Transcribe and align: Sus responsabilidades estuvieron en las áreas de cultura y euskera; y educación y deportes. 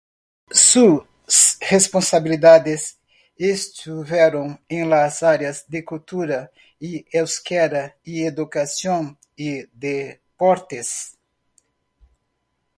Sus 0.49 1.03
responsabilidades 1.69 2.97
estuvieron 3.37 4.59
en 4.67 4.89
las 4.89 5.21
áreas 5.21 5.63
de 5.69 5.85
cultura 5.85 6.49
y 6.79 7.05
euskera; 7.15 7.95
y 8.03 8.23
educación 8.23 9.19
y 9.35 9.61
deportes. 9.71 11.19